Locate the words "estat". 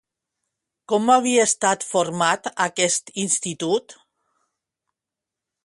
1.49-1.85